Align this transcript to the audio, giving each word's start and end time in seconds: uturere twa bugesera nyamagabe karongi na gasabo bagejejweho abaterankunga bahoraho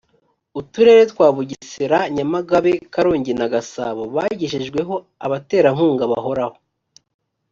uturere 0.59 1.03
twa 1.11 1.27
bugesera 1.35 1.99
nyamagabe 2.15 2.73
karongi 2.93 3.33
na 3.39 3.47
gasabo 3.53 4.01
bagejejweho 4.15 4.95
abaterankunga 5.25 6.03
bahoraho 6.11 6.55